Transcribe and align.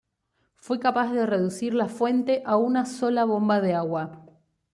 Fue 0.55 0.79
capaz 0.79 1.13
de 1.13 1.27
reducir 1.27 1.75
la 1.75 1.87
fuente 1.87 2.41
a 2.47 2.57
una 2.57 2.87
sola 2.87 3.23
bomba 3.23 3.61
de 3.61 3.75
agua. 3.75 4.25